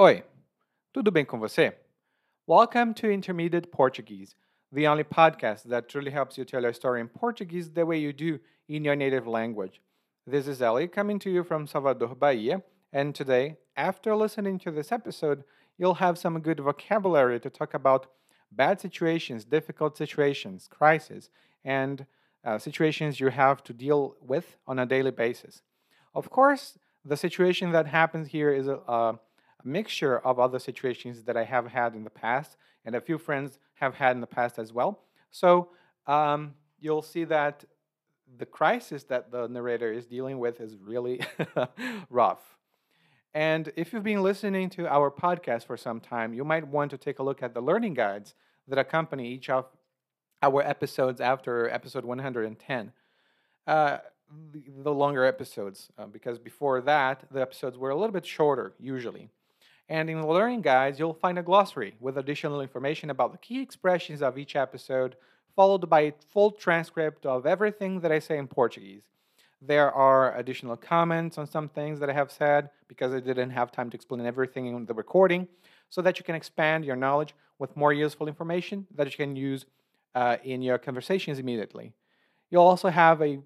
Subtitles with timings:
[0.00, 0.24] Oi,
[0.94, 1.74] tudo bem com você?
[2.46, 4.34] Welcome to Intermediate Portuguese,
[4.72, 8.10] the only podcast that truly helps you tell your story in Portuguese the way you
[8.10, 9.82] do in your native language.
[10.26, 12.62] This is Ellie coming to you from Salvador, Bahia,
[12.94, 15.44] and today, after listening to this episode,
[15.76, 18.06] you'll have some good vocabulary to talk about
[18.50, 21.28] bad situations, difficult situations, crises,
[21.62, 22.06] and
[22.42, 25.60] uh, situations you have to deal with on a daily basis.
[26.14, 29.18] Of course, the situation that happens here is a, a,
[29.64, 33.58] mixture of other situations that I have had in the past, and a few friends
[33.74, 35.00] have had in the past as well.
[35.30, 35.70] So
[36.06, 37.64] um, you'll see that
[38.38, 41.20] the crisis that the narrator is dealing with is really
[42.10, 42.56] rough.
[43.32, 46.98] And if you've been listening to our podcast for some time, you might want to
[46.98, 48.34] take a look at the learning guides
[48.66, 49.66] that accompany each of
[50.42, 52.92] our episodes after episode 110.
[53.66, 53.98] Uh,
[54.52, 58.74] the, the, longer episodes, uh, because before that, the episodes were a little bit shorter,
[58.78, 59.28] usually.
[59.90, 63.60] And in the learning guides, you'll find a glossary with additional information about the key
[63.60, 65.16] expressions of each episode,
[65.56, 69.02] followed by a full transcript of everything that I say in Portuguese.
[69.60, 73.72] There are additional comments on some things that I have said because I didn't have
[73.72, 75.48] time to explain everything in the recording,
[75.88, 79.66] so that you can expand your knowledge with more useful information that you can use
[80.14, 81.92] uh, in your conversations immediately.
[82.48, 83.40] You'll also have a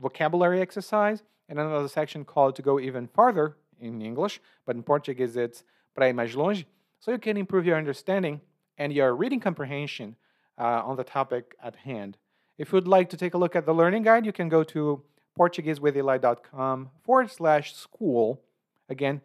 [0.00, 5.36] vocabulary exercise and another section called To Go Even Farther in English, but in Portuguese
[5.36, 5.64] it's
[5.98, 6.64] Para ir mais longe,
[7.00, 8.40] so you can improve your understanding
[8.78, 10.14] and your reading comprehension
[10.56, 12.16] uh, on the topic at hand.
[12.56, 15.02] If you'd like to take a look at the learning guide, you can go to
[15.36, 18.40] PortugueseWithEli.com forward slash school.
[18.88, 19.22] Again,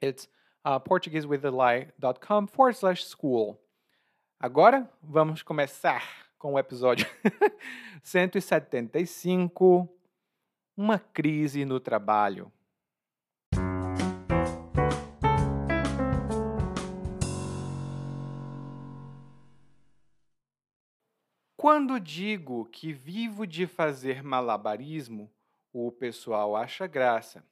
[0.00, 0.28] it's
[0.64, 3.58] uh, PortugueseWithEli.com forward slash school.
[4.40, 6.04] Agora vamos começar
[6.38, 7.04] com o episódio
[8.04, 9.88] 175
[10.76, 12.52] Uma crise no trabalho.
[21.86, 25.30] Quando digo que vivo de fazer malabarismo,
[25.72, 27.44] o pessoal acha graça.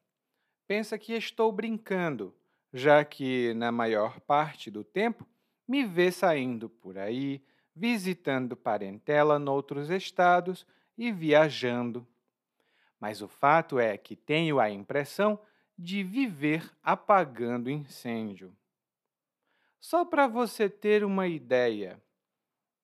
[0.67, 2.35] Pensa que estou brincando,
[2.73, 5.25] já que, na maior parte do tempo,
[5.69, 7.45] me vê saindo por aí,
[7.77, 10.67] visitando parentela noutros estados
[10.99, 12.05] e viajando.
[12.99, 15.39] Mas o fato é que tenho a impressão
[15.79, 18.53] de viver apagando incêndio.
[19.79, 22.03] Só para você ter uma ideia,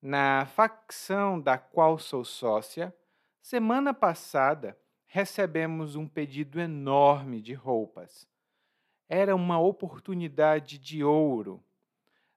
[0.00, 2.94] na facção da qual sou sócia,
[3.43, 8.28] semana passada recebemos um pedido enorme de roupas.
[9.09, 11.62] Era uma oportunidade de ouro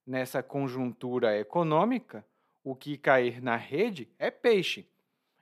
[0.06, 2.25] Nessa conjuntura econômica,
[2.62, 4.85] o que cair na rede é peixe.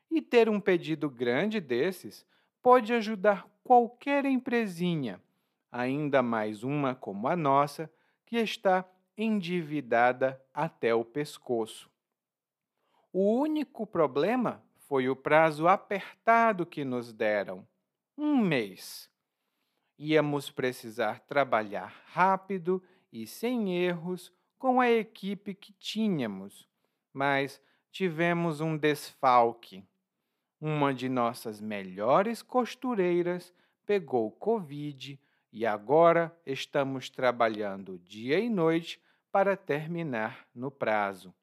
[0.09, 2.25] E ter um pedido grande desses
[2.61, 5.19] pode ajudar qualquer empresinha,
[5.71, 7.91] ainda mais uma como a nossa,
[8.25, 8.87] que está
[9.17, 11.90] endividada até o pescoço.
[13.13, 17.67] O único problema foi o prazo apertado que nos deram
[18.17, 19.09] um mês.
[19.99, 26.69] Íamos precisar trabalhar rápido e sem erros com a equipe que tínhamos,
[27.11, 27.61] mas
[27.91, 29.83] tivemos um desfalque.
[30.59, 33.53] Uma de nossas melhores costureiras
[33.85, 35.19] pegou Covid
[35.51, 39.01] e agora estamos trabalhando dia e noite
[39.31, 41.33] para terminar no prazo.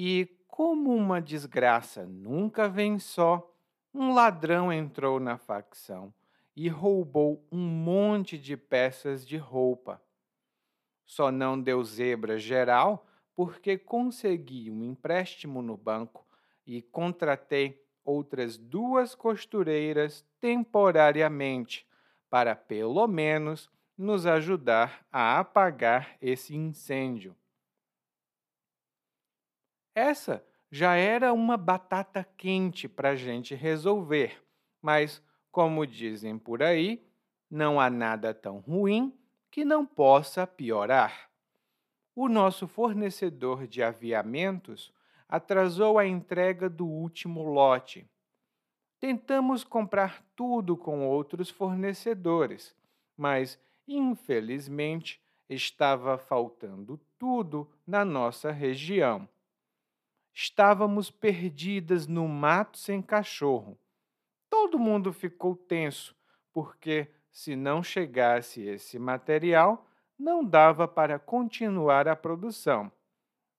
[0.00, 3.52] E como uma desgraça nunca vem só,
[3.92, 6.14] um ladrão entrou na facção
[6.54, 10.00] e roubou um monte de peças de roupa.
[11.04, 16.24] Só não deu zebra geral porque consegui um empréstimo no banco
[16.64, 21.84] e contratei outras duas costureiras temporariamente
[22.30, 27.34] para pelo menos nos ajudar a apagar esse incêndio.
[29.98, 34.40] Essa já era uma batata quente para a gente resolver,
[34.80, 35.20] mas,
[35.50, 37.04] como dizem por aí,
[37.50, 39.12] não há nada tão ruim
[39.50, 41.28] que não possa piorar.
[42.14, 44.94] O nosso fornecedor de aviamentos
[45.28, 48.08] atrasou a entrega do último lote.
[49.00, 52.72] Tentamos comprar tudo com outros fornecedores,
[53.16, 55.20] mas, infelizmente,
[55.50, 59.28] estava faltando tudo na nossa região.
[60.34, 63.78] Estávamos perdidas no mato sem cachorro.
[64.48, 66.16] Todo mundo ficou tenso,
[66.52, 69.86] porque se não chegasse esse material,
[70.18, 72.90] não dava para continuar a produção.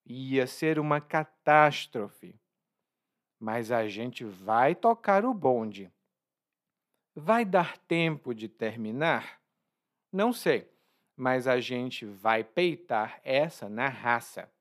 [0.06, 2.40] Ia ser uma catástrofe.
[3.40, 5.92] Mas a gente vai tocar o bonde.
[7.16, 9.40] Vai dar tempo de terminar?
[10.12, 10.70] Não sei,
[11.16, 14.52] mas a gente vai peitar essa na raça.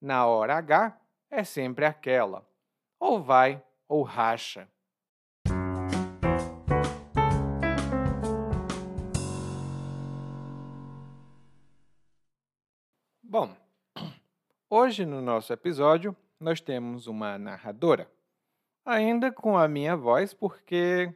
[0.00, 0.98] Na hora H
[1.30, 2.46] é sempre aquela:
[2.98, 4.68] ou vai ou racha.
[13.22, 13.54] Bom,
[14.70, 18.10] hoje no nosso episódio nós temos uma narradora,
[18.84, 21.12] ainda com a minha voz, porque,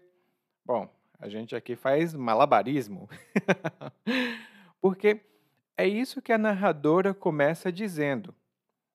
[0.65, 0.89] bom,
[1.21, 3.09] a gente aqui faz malabarismo.
[4.81, 5.21] Porque
[5.77, 8.35] é isso que a narradora começa dizendo.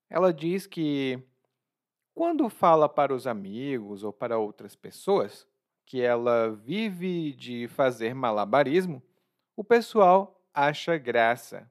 [0.10, 1.22] Ela diz que
[2.14, 5.48] quando fala para os amigos ou para outras pessoas
[5.86, 9.04] que ela vive de fazer malabarismo,
[9.56, 11.70] o pessoal acha graça.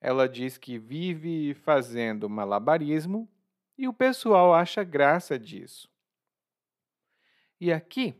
[0.00, 3.28] Ela diz que vive fazendo malabarismo
[3.76, 5.90] e o pessoal acha graça disso.
[7.60, 8.14] E aqui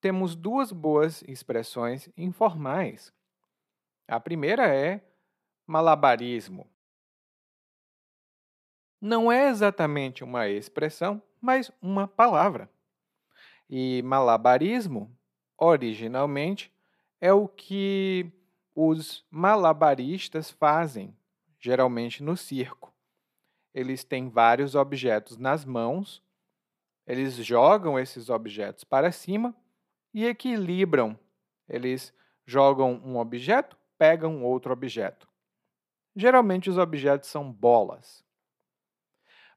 [0.00, 3.12] temos duas boas expressões informais.
[4.06, 5.00] A primeira é
[5.66, 6.73] malabarismo.
[9.06, 12.70] Não é exatamente uma expressão, mas uma palavra.
[13.68, 15.14] E malabarismo,
[15.58, 16.72] originalmente,
[17.20, 18.32] é o que
[18.74, 21.14] os malabaristas fazem,
[21.60, 22.94] geralmente no circo.
[23.74, 26.22] Eles têm vários objetos nas mãos,
[27.06, 29.54] eles jogam esses objetos para cima
[30.14, 31.14] e equilibram.
[31.68, 32.10] Eles
[32.46, 35.28] jogam um objeto, pegam outro objeto.
[36.16, 38.24] Geralmente os objetos são bolas.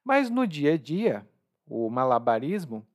[0.07, 1.27] Mas no dia a dia,
[1.65, 2.87] o malabarismo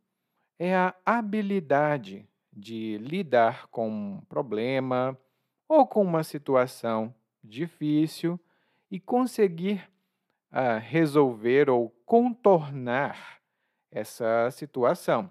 [0.58, 5.18] é a habilidade de lidar com um problema
[5.68, 7.14] ou com uma situação
[7.44, 8.40] difícil
[8.90, 9.86] e conseguir
[10.52, 13.42] uh, resolver ou contornar
[13.90, 15.30] essa situação.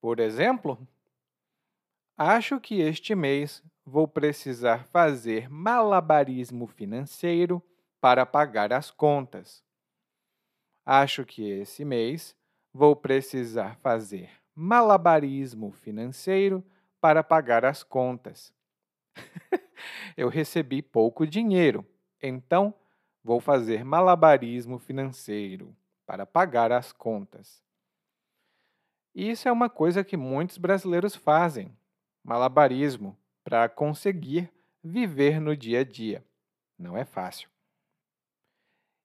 [0.00, 0.84] Por exemplo,
[2.18, 7.62] acho que este mês vou precisar fazer malabarismo financeiro
[8.00, 9.62] para pagar as contas.
[10.84, 12.36] Acho que esse mês
[12.72, 16.64] vou precisar fazer malabarismo financeiro
[17.00, 18.52] para pagar as contas.
[20.16, 21.86] Eu recebi pouco dinheiro,
[22.20, 22.74] então
[23.22, 25.74] vou fazer malabarismo financeiro
[26.06, 27.62] para pagar as contas.
[29.14, 31.76] Isso é uma coisa que muitos brasileiros fazem,
[32.24, 34.50] malabarismo, para conseguir
[34.82, 36.24] viver no dia a dia.
[36.78, 37.48] Não é fácil.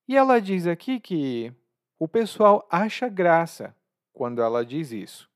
[0.07, 1.53] E ela diz aqui que
[1.99, 3.75] o pessoal acha graça
[4.13, 5.29] quando ela diz isso.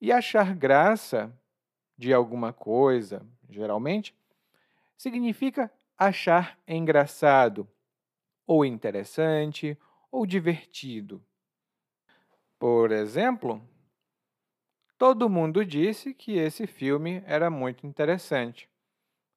[0.00, 1.32] E achar graça
[1.96, 4.14] de alguma coisa, geralmente,
[4.96, 7.68] significa achar engraçado,
[8.46, 9.78] ou interessante,
[10.10, 11.24] ou divertido.
[12.58, 13.62] Por exemplo,
[14.98, 18.68] todo mundo disse que esse filme era muito interessante.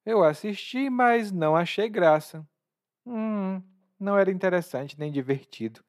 [0.04, 2.46] Eu assisti, mas não achei graça.
[3.04, 3.62] Hum,
[3.98, 5.84] não era interessante nem divertido.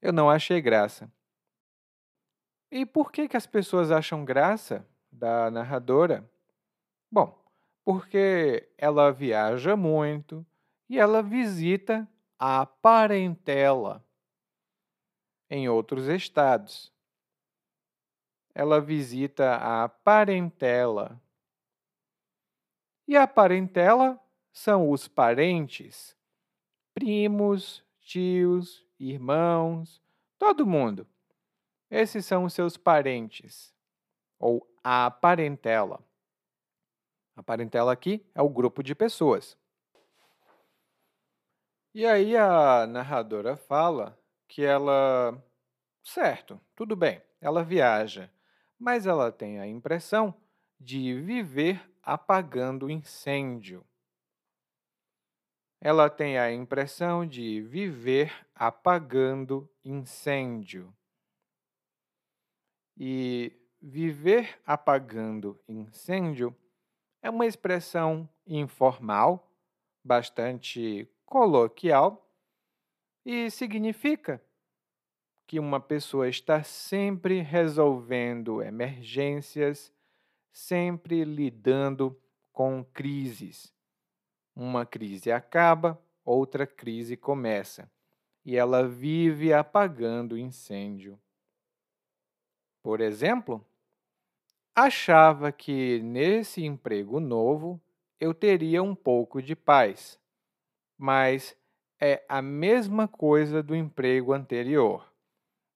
[0.00, 1.10] Eu não achei graça.
[2.70, 6.28] E por que, que as pessoas acham graça da narradora?
[7.10, 7.40] Bom,
[7.84, 10.44] porque ela viaja muito
[10.88, 12.08] e ela visita
[12.38, 14.04] a parentela
[15.48, 16.92] em outros estados.
[18.54, 21.20] Ela visita a parentela.
[23.06, 24.20] E a parentela
[24.52, 26.16] são os parentes,
[26.94, 30.00] primos, tios, irmãos,
[30.38, 31.06] todo mundo.
[31.90, 33.74] Esses são os seus parentes,
[34.38, 36.02] ou a parentela.
[37.36, 39.58] A parentela aqui é o grupo de pessoas.
[41.92, 45.42] E aí a narradora fala que ela.
[46.02, 48.30] Certo, tudo bem, ela viaja,
[48.78, 50.34] mas ela tem a impressão
[50.78, 53.84] de viver apagando incêndio.
[55.84, 60.90] Ela tem a impressão de viver apagando incêndio.
[62.96, 66.56] E viver apagando incêndio
[67.20, 69.52] é uma expressão informal,
[70.02, 72.32] bastante coloquial,
[73.22, 74.42] e significa
[75.46, 79.92] que uma pessoa está sempre resolvendo emergências,
[80.50, 82.18] sempre lidando
[82.54, 83.74] com crises.
[84.54, 87.90] Uma crise acaba, outra crise começa,
[88.44, 91.18] e ela vive apagando incêndio.
[92.82, 93.64] Por exemplo,
[94.74, 97.80] achava que nesse emprego novo
[98.20, 100.20] eu teria um pouco de paz,
[100.96, 101.56] mas
[102.00, 105.12] é a mesma coisa do emprego anterior.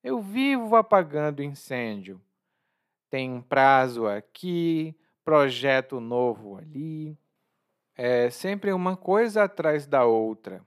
[0.02, 2.20] Eu vivo apagando incêndio.
[3.10, 4.94] Tem prazo aqui,
[5.24, 7.18] projeto novo ali.
[8.00, 10.64] É sempre uma coisa atrás da outra.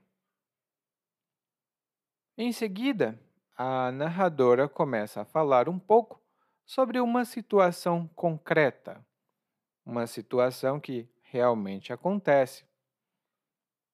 [2.36, 3.18] Em seguida,
[3.56, 6.22] a narradora começa a falar um pouco
[6.66, 9.02] sobre uma situação concreta,
[9.82, 12.66] uma situação que realmente acontece.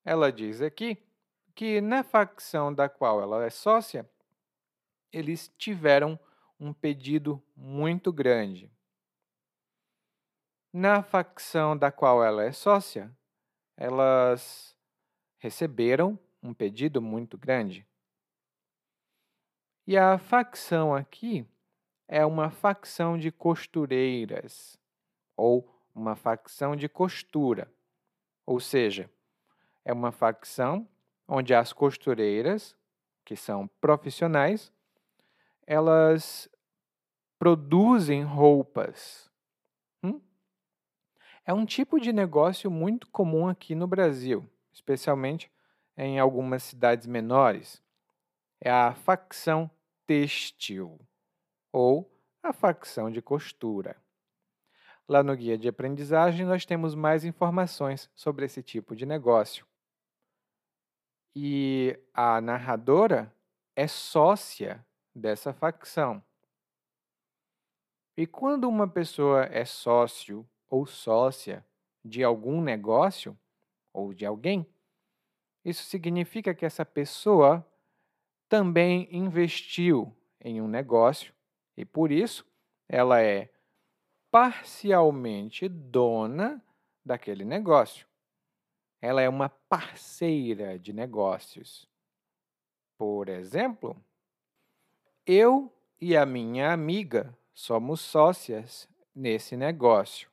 [0.04, 0.98] Ela diz aqui
[1.54, 4.10] que na facção da qual ela é sócia,
[5.12, 6.18] eles tiveram
[6.58, 8.68] um pedido muito grande.
[10.72, 13.16] Na facção da qual ela é sócia,
[13.78, 14.76] elas
[15.38, 17.86] receberam um pedido muito grande.
[19.86, 21.46] E a facção aqui
[22.08, 24.76] é uma facção de costureiras
[25.36, 27.72] ou uma facção de costura.
[28.44, 29.08] Ou seja,
[29.84, 30.86] é uma facção
[31.28, 32.76] onde as costureiras,
[33.24, 34.72] que são profissionais,
[35.64, 36.50] elas
[37.38, 39.27] produzem roupas.
[41.48, 45.50] É um tipo de negócio muito comum aqui no Brasil, especialmente
[45.96, 47.82] em algumas cidades menores.
[48.60, 49.70] É a facção
[50.06, 51.00] têxtil
[51.72, 52.06] ou
[52.42, 53.96] a facção de costura.
[55.08, 59.66] Lá no guia de aprendizagem, nós temos mais informações sobre esse tipo de negócio.
[61.34, 63.34] E a narradora
[63.74, 66.22] é sócia dessa facção.
[68.14, 71.64] E quando uma pessoa é sócio ou sócia
[72.04, 73.38] de algum negócio
[73.92, 74.66] ou de alguém,
[75.64, 77.66] isso significa que essa pessoa
[78.48, 81.34] também investiu em um negócio
[81.76, 82.46] e por isso
[82.88, 83.50] ela é
[84.30, 86.62] parcialmente dona
[87.04, 88.06] daquele negócio.
[89.00, 91.88] Ela é uma parceira de negócios.
[92.96, 93.96] Por exemplo,
[95.26, 100.30] eu e a minha amiga somos sócias nesse negócio.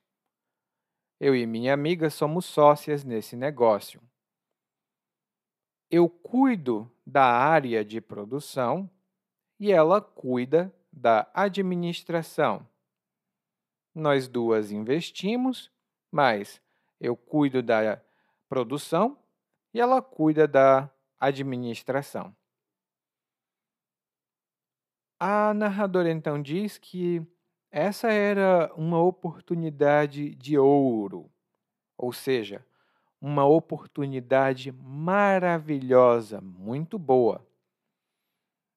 [1.18, 4.02] Eu e minha amiga somos sócias nesse negócio.
[5.90, 8.90] Eu cuido da área de produção
[9.58, 12.68] e ela cuida da administração.
[13.94, 15.72] Nós duas investimos,
[16.10, 16.60] mas
[17.00, 18.02] eu cuido da
[18.48, 19.18] produção
[19.72, 22.36] e ela cuida da administração.
[25.18, 27.26] A narradora então diz que
[27.78, 31.30] essa era uma oportunidade de ouro,
[31.94, 32.64] ou seja,
[33.20, 37.46] uma oportunidade maravilhosa, muito boa,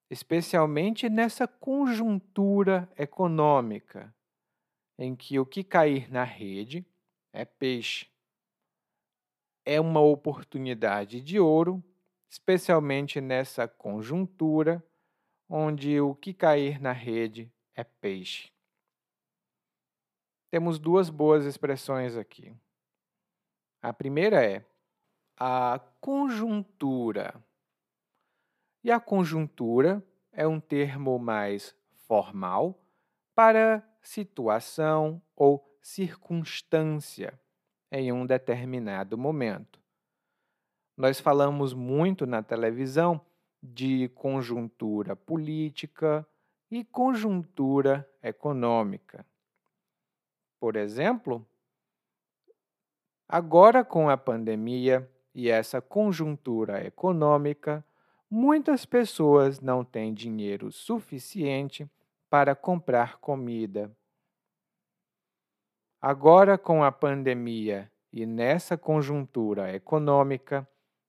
[0.09, 4.13] especialmente nessa conjuntura econômica,
[4.97, 6.85] em que o que cair na rede
[7.31, 8.05] é peixe.
[9.65, 11.81] É uma oportunidade de ouro,
[12.29, 14.85] especialmente nessa conjuntura
[15.47, 18.51] onde o que cair na rede é peixe.
[20.49, 22.55] Temos duas boas expressões aqui.
[23.81, 24.65] A primeira é
[25.37, 27.35] a conjuntura.
[28.83, 31.75] E a conjuntura é um termo mais
[32.07, 32.81] formal
[33.35, 37.39] para situação ou circunstância
[37.91, 39.79] em um determinado momento.
[40.97, 43.21] Nós falamos muito na televisão
[43.61, 46.27] de conjuntura política
[46.71, 49.25] e conjuntura econômica.
[50.59, 51.45] Por exemplo,
[53.27, 57.85] agora com a pandemia e essa conjuntura econômica,
[58.29, 61.89] muitas pessoas não têm dinheiro suficiente
[62.29, 63.89] para comprar comida.
[66.01, 70.67] Agora, com a pandemia e nessa conjuntura econômica,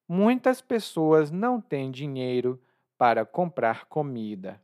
[0.08, 2.60] muitas pessoas não têm dinheiro
[2.98, 4.60] para comprar comida.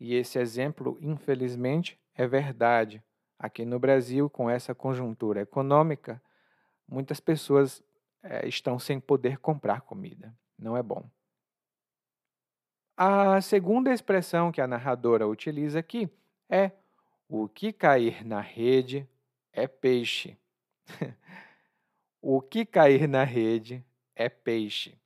[0.00, 3.02] E esse exemplo, infelizmente, é verdade.
[3.38, 6.20] Aqui no Brasil, com essa conjuntura econômica,
[6.86, 7.82] muitas pessoas
[8.22, 10.36] é, estão sem poder comprar comida.
[10.58, 11.08] Não é bom.
[12.96, 16.10] A segunda expressão que a narradora utiliza aqui
[16.50, 16.72] é:
[17.28, 19.08] o que cair na rede
[19.52, 20.36] é peixe.
[22.20, 24.98] O que cair na rede é peixe.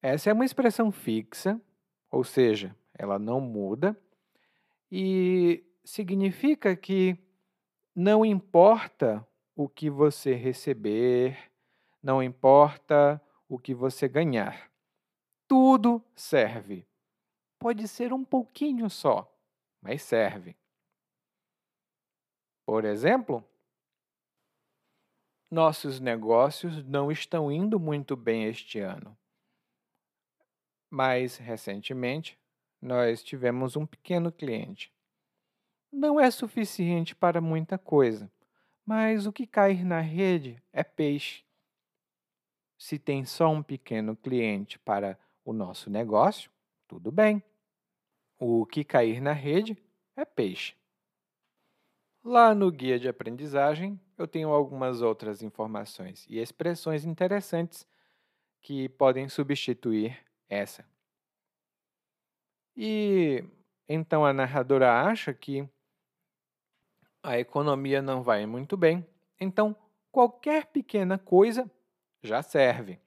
[0.00, 1.60] Essa é uma expressão fixa,
[2.08, 4.00] ou seja, ela não muda,
[4.90, 7.16] e significa que
[7.94, 11.50] não importa o que você receber,
[12.02, 14.70] não importa o que você ganhar.
[15.46, 16.86] Tudo serve.
[17.58, 19.30] Pode ser um pouquinho só,
[19.82, 20.56] mas serve.
[22.64, 23.44] Por exemplo,
[25.50, 29.18] nossos negócios não estão indo muito bem este ano.
[30.88, 32.39] Mas, recentemente,
[32.80, 34.92] nós tivemos um pequeno cliente.
[35.92, 38.30] não é suficiente para muita coisa,
[38.86, 41.44] mas o que cair na rede é peixe.
[42.78, 46.50] Se tem só um pequeno cliente para o nosso negócio,
[46.86, 47.42] tudo bem.
[48.38, 49.76] O que cair na rede
[50.16, 50.74] é peixe.
[52.22, 57.86] Lá no guia de aprendizagem, eu tenho algumas outras informações e expressões interessantes
[58.60, 60.18] que podem substituir
[60.48, 60.84] essa.
[62.76, 63.44] E
[63.88, 65.68] então a narradora acha que
[67.22, 69.06] a economia não vai muito bem,
[69.38, 69.76] então
[70.10, 71.70] qualquer pequena coisa
[72.22, 72.98] já serve.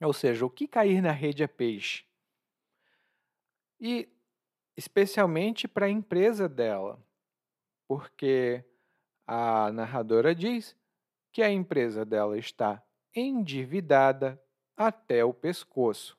[0.00, 2.04] Ou seja, o que cair na rede é peixe.
[3.80, 4.08] E
[4.76, 7.02] especialmente para a empresa dela,
[7.86, 8.64] porque
[9.26, 10.76] a narradora diz
[11.32, 12.82] que a empresa dela está
[13.14, 14.40] endividada
[14.76, 16.17] até o pescoço.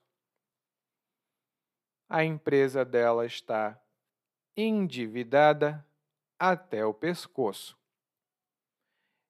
[2.10, 3.80] A empresa dela está
[4.58, 5.86] endividada
[6.40, 7.78] até o pescoço.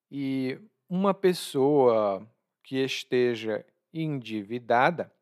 [0.09, 0.57] E
[0.87, 2.25] uma pessoa
[2.63, 5.13] que esteja endividada,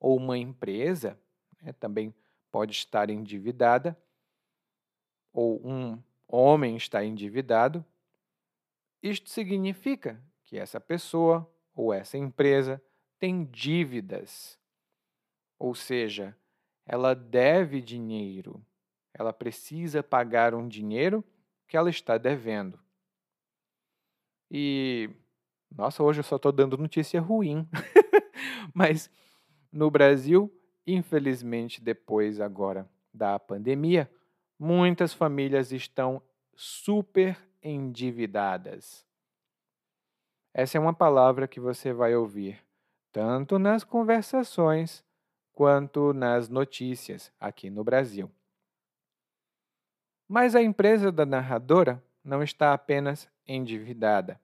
[0.00, 1.18] ou uma empresa
[1.62, 2.12] né, também
[2.50, 3.96] pode estar endividada,
[5.32, 7.84] ou um homem está endividado,
[9.02, 12.82] isto significa que essa pessoa ou essa empresa
[13.18, 14.58] tem dívidas.
[15.58, 16.36] Ou seja,
[16.88, 18.64] ela deve dinheiro
[19.18, 21.24] ela precisa pagar um dinheiro
[21.66, 22.78] que ela está devendo.
[24.48, 25.10] E,
[25.74, 27.68] nossa, hoje eu só estou dando notícia ruim.
[28.72, 29.10] Mas
[29.72, 30.52] no Brasil,
[30.86, 34.10] infelizmente, depois agora da pandemia,
[34.56, 36.22] muitas famílias estão
[36.54, 39.04] super endividadas.
[40.54, 42.64] Essa é uma palavra que você vai ouvir
[43.12, 45.04] tanto nas conversações
[45.58, 48.30] quanto nas notícias aqui no Brasil.
[50.28, 54.40] Mas a empresa da narradora não está apenas endividada.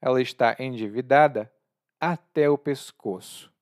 [0.00, 1.54] Ela está endividada
[2.00, 3.54] até o pescoço.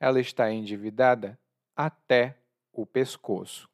[0.00, 1.38] Ela está endividada
[1.76, 2.34] até
[2.72, 3.68] o pescoço.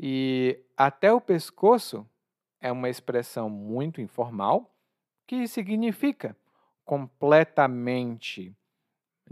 [0.00, 2.08] E até o pescoço
[2.58, 4.74] é uma expressão muito informal
[5.26, 6.34] que significa
[6.82, 8.56] completamente,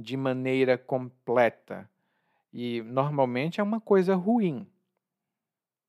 [0.01, 1.89] de maneira completa,
[2.53, 4.67] e normalmente é uma coisa ruim.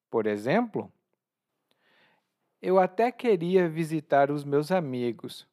[0.10, 0.91] Por exemplo,
[2.62, 5.47] eu até queria visitar os meus amigos,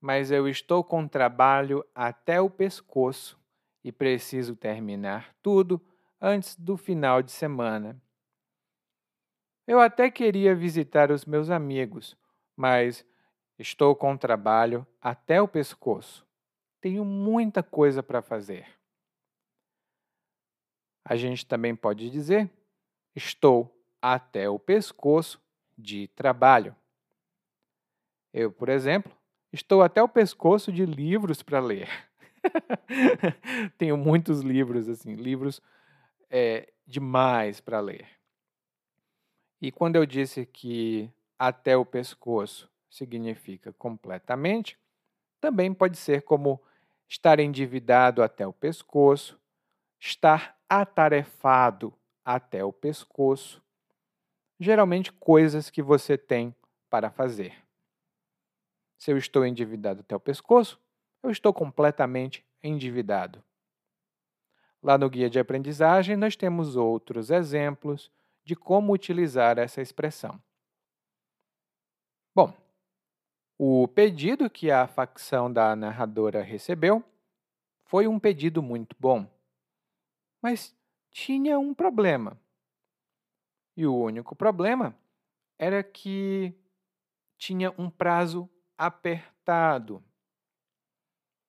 [0.00, 3.40] mas eu estou com trabalho até o pescoço
[3.82, 5.80] e preciso terminar tudo
[6.20, 8.00] antes do final de semana.
[9.66, 12.16] Eu até queria visitar os meus amigos,
[12.54, 13.04] mas
[13.58, 16.25] estou com trabalho até o pescoço.
[16.86, 18.64] Tenho muita coisa para fazer.
[21.04, 22.48] A gente também pode dizer:
[23.12, 25.42] estou até o pescoço
[25.76, 26.76] de trabalho.
[28.32, 29.10] Eu, por exemplo,
[29.52, 31.88] estou até o pescoço de livros para ler.
[33.76, 35.60] Tenho muitos livros, assim, livros
[36.30, 38.06] é, demais para ler.
[39.60, 44.78] E quando eu disse que até o pescoço significa completamente,
[45.40, 46.60] também pode ser como
[47.08, 49.38] estar endividado até o pescoço,
[49.98, 53.62] estar atarefado até o pescoço,
[54.58, 56.54] geralmente coisas que você tem
[56.90, 57.62] para fazer.
[58.98, 60.80] Se eu estou endividado até o pescoço,
[61.22, 63.42] eu estou completamente endividado.
[64.82, 68.10] Lá no guia de aprendizagem, nós temos outros exemplos
[68.44, 70.40] de como utilizar essa expressão.
[72.34, 72.54] Bom,
[73.58, 77.02] o pedido que a facção da narradora recebeu
[77.84, 79.26] foi um pedido muito bom.
[80.42, 80.76] Mas
[81.10, 82.38] tinha um problema.
[83.76, 84.94] E o único problema
[85.58, 86.54] era que
[87.38, 90.02] tinha um prazo apertado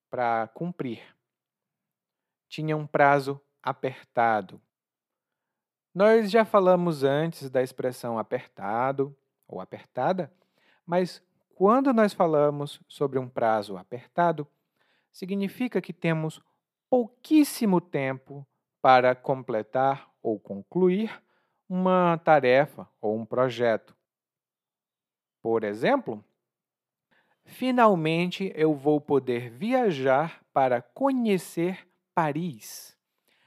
[0.08, 1.02] para cumprir.
[2.48, 4.60] Tinha um prazo apertado.
[5.94, 9.16] Nós já falamos antes da expressão apertado
[9.46, 10.32] ou apertada,
[10.86, 11.22] mas
[11.58, 14.46] quando nós falamos sobre um prazo apertado,
[15.10, 16.40] significa que temos
[16.88, 18.46] pouquíssimo tempo
[18.80, 21.20] para completar ou concluir
[21.68, 23.92] uma tarefa ou um projeto.
[25.42, 26.24] Por exemplo,
[27.44, 32.96] finalmente eu vou poder viajar para conhecer Paris,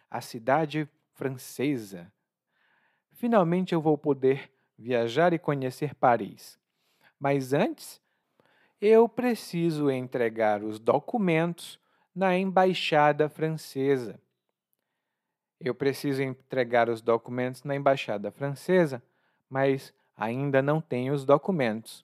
[0.10, 2.12] a cidade francesa.
[3.14, 6.60] Finalmente eu vou poder viajar e conhecer Paris.
[7.18, 8.01] Mas antes,
[8.82, 11.80] eu preciso entregar os documentos
[12.16, 14.20] na embaixada francesa
[15.60, 19.04] Eu preciso entregar os documentos na embaixada francesa,
[19.48, 22.04] mas ainda não tenho os documentos.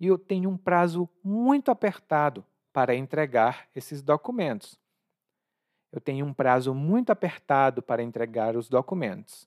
[0.00, 4.80] E eu tenho um prazo muito apertado para entregar esses documentos.
[5.92, 9.46] Eu tenho um prazo muito apertado para entregar os documentos.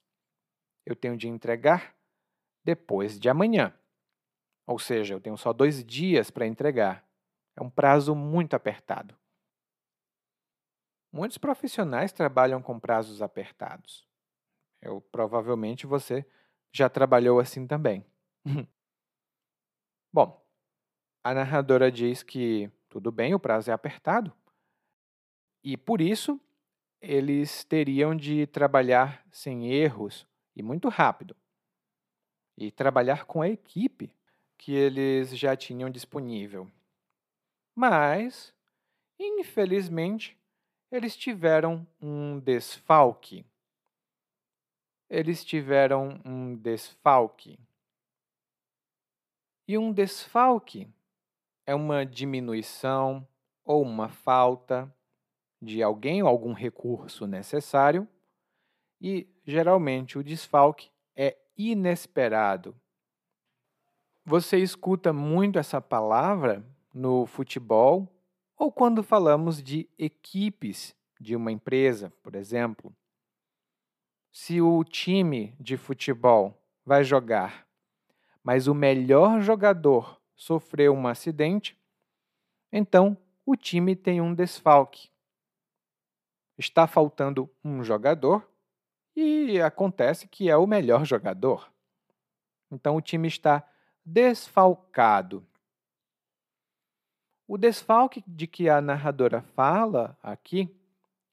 [0.86, 1.95] Eu tenho de entregar
[2.63, 3.73] depois de amanhã.
[4.65, 7.06] Ou seja, eu tenho só dois dias para entregar.
[7.56, 9.15] É um prazo muito apertado.
[11.12, 14.08] Muitos profissionais trabalham com prazos apertados.
[14.82, 16.25] Eu provavelmente você
[16.71, 18.06] já trabalhou assim também.
[20.12, 20.45] Bom,
[21.23, 24.34] a narradora diz que tudo bem, o prazo é apertado.
[25.63, 26.39] E por isso
[27.01, 31.36] eles teriam de trabalhar sem erros e muito rápido.
[32.58, 34.13] E trabalhar com a equipe
[34.58, 36.70] que eles já tinham disponível.
[37.76, 38.54] Mas,
[39.20, 40.38] infelizmente,
[40.91, 43.46] eles tiveram um desfalque.
[45.10, 47.60] Eles tiveram um desfalque.
[49.68, 50.88] E um desfalque
[51.65, 53.28] é uma diminuição
[53.63, 54.94] ou uma falta
[55.62, 58.08] de alguém ou algum recurso necessário,
[59.02, 62.80] e geralmente o desfalque é inesperado.
[64.27, 68.11] Você escuta muito essa palavra no futebol
[68.57, 72.91] ou quando falamos de equipes de uma empresa, por exemplo.
[74.31, 77.67] Se o time de futebol vai jogar,
[78.43, 81.79] mas o melhor jogador sofreu um acidente,
[82.71, 85.11] então o time tem um desfalque.
[86.57, 88.49] Está faltando um jogador
[89.15, 91.71] e acontece que é o melhor jogador.
[92.71, 93.63] Então o time está
[94.06, 95.46] desfalcado.
[97.48, 100.70] O desfalque de que a narradora fala aqui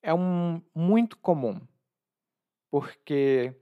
[0.02, 1.60] é um muito comum,
[2.70, 3.54] porque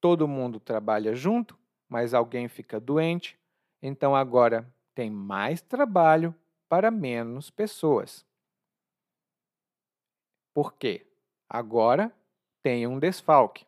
[0.00, 3.38] todo mundo trabalha junto, mas alguém fica doente,
[3.82, 6.34] então agora tem mais trabalho
[6.68, 8.26] para menos pessoas.
[10.52, 11.06] Por quê?
[11.48, 12.12] Agora
[12.62, 13.64] tem um desfalque,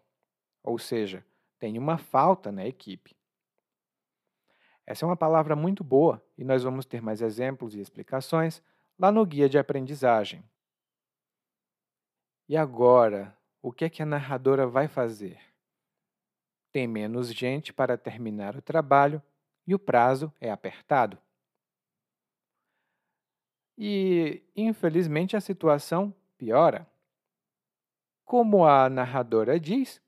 [0.62, 1.24] ou seja,
[1.58, 3.19] tem uma falta na equipe.
[4.90, 8.60] Essa é uma palavra muito boa e nós vamos ter mais exemplos e explicações
[8.98, 10.42] lá no guia de aprendizagem.
[12.48, 15.38] E agora, o que é que a narradora vai fazer?
[16.72, 19.22] Tem menos gente para terminar o trabalho
[19.64, 21.16] e o prazo é apertado.
[23.78, 26.84] E, infelizmente, a situação piora.
[28.24, 30.02] Como a narradora diz,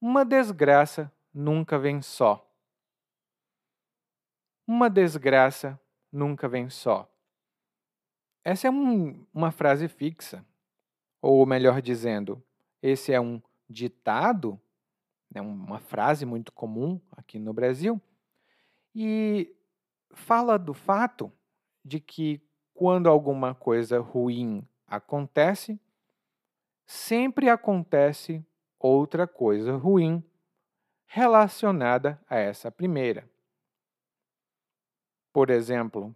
[0.00, 2.48] uma desgraça nunca vem só.
[4.72, 5.76] Uma desgraça
[6.12, 7.12] nunca vem só.
[8.44, 10.46] Essa é um, uma frase fixa,
[11.20, 12.40] ou melhor dizendo,
[12.80, 14.60] esse é um ditado,
[15.28, 18.00] né, uma frase muito comum aqui no Brasil,
[18.94, 19.52] e
[20.12, 21.32] fala do fato
[21.84, 22.40] de que
[22.72, 25.80] quando alguma coisa ruim acontece,
[26.86, 28.40] sempre acontece
[28.78, 30.22] outra coisa ruim
[31.06, 33.28] relacionada a essa primeira.
[35.32, 36.14] Por exemplo,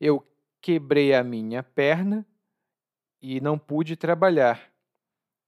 [0.00, 0.26] eu
[0.60, 2.26] quebrei a minha perna
[3.22, 4.72] e não pude trabalhar,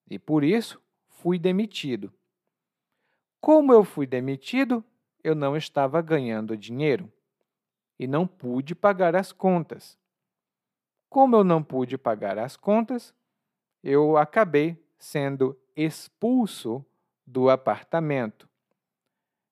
[0.08, 2.12] e por isso fui demitido.
[3.40, 4.84] Como eu fui demitido,
[5.24, 7.12] eu não estava ganhando dinheiro
[7.98, 9.98] e não pude pagar as contas.
[11.08, 13.14] Como eu não pude pagar as contas,
[13.82, 16.84] eu acabei sendo expulso
[17.26, 18.48] do apartamento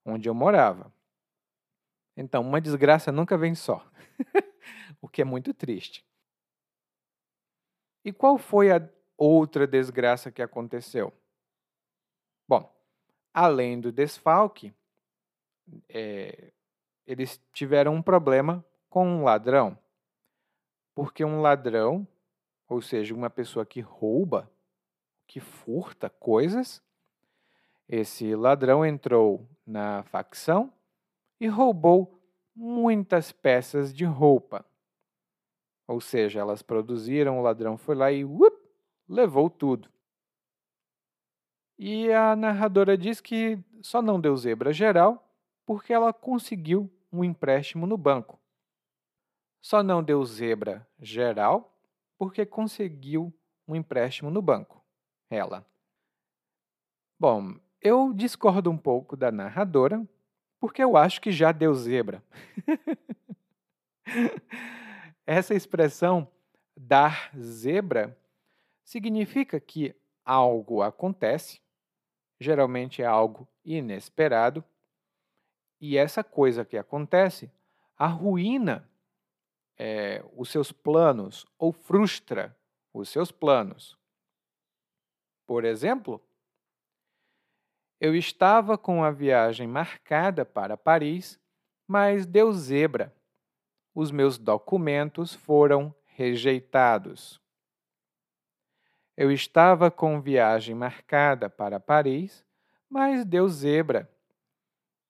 [0.04, 0.92] onde eu morava.
[2.20, 3.82] Então, uma desgraça nunca vem só,
[5.00, 6.04] o que é muito triste.
[8.04, 11.14] E qual foi a outra desgraça que aconteceu?
[12.46, 12.70] Bom,
[13.32, 14.70] além do desfalque,
[15.88, 16.52] é,
[17.06, 19.78] eles tiveram um problema com um ladrão.
[20.94, 22.06] Porque um ladrão,
[22.68, 24.52] ou seja, uma pessoa que rouba,
[25.26, 26.82] que furta coisas,
[27.88, 30.70] esse ladrão entrou na facção
[31.40, 32.20] e roubou
[32.54, 34.64] muitas peças de roupa.
[35.88, 38.24] Ou seja, elas produziram, o ladrão foi lá e
[39.08, 39.90] levou tudo.
[41.78, 45.26] E a narradora diz que só não deu zebra geral
[45.64, 48.38] porque ela conseguiu um empréstimo no banco.
[49.62, 51.74] Só não deu zebra geral
[52.18, 53.32] porque conseguiu
[53.66, 54.84] um empréstimo no banco.
[55.30, 55.64] Ela.
[57.18, 60.06] Bom, eu discordo um pouco da narradora,
[60.60, 62.22] porque eu acho que já deu zebra.
[65.26, 66.28] Essa expressão
[66.76, 68.16] dar zebra
[68.84, 69.94] significa que
[70.24, 71.60] algo acontece,
[72.38, 74.62] geralmente é algo inesperado,
[75.80, 77.50] e essa coisa que acontece
[77.96, 78.88] arruína
[79.78, 82.54] é, os seus planos ou frustra
[82.92, 83.96] os seus planos.
[85.46, 86.20] Por exemplo,
[88.00, 91.38] eu estava com a viagem marcada para Paris,
[91.86, 93.14] mas deu zebra.
[93.94, 97.38] Os meus documentos foram rejeitados.
[99.14, 102.42] Eu estava com viagem marcada para Paris,
[102.88, 104.10] mas deu zebra.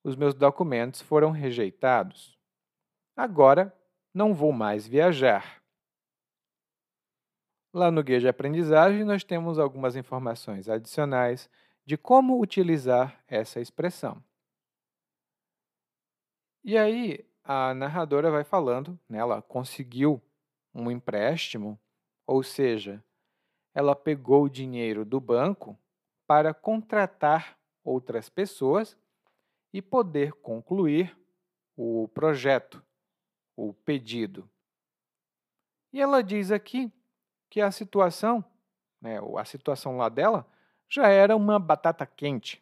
[0.03, 2.37] Os meus documentos foram rejeitados.
[3.17, 3.73] Agora
[4.13, 5.63] não vou mais viajar.
[7.73, 11.49] Lá no guia de aprendizagem, nós temos algumas informações adicionais
[11.91, 14.23] de como utilizar essa expressão.
[16.63, 20.23] E aí, a narradora vai falando, né, ela conseguiu
[20.73, 21.77] um empréstimo,
[22.25, 23.03] ou seja,
[23.75, 25.77] ela pegou o dinheiro do banco
[26.29, 28.97] para contratar outras pessoas
[29.73, 31.19] e poder concluir
[31.77, 32.81] o projeto,
[33.57, 34.49] o pedido.
[35.93, 36.93] E ela diz aqui
[37.51, 38.45] que a situação,
[39.01, 40.47] né, a situação lá dela,
[40.91, 42.61] já era uma batata quente.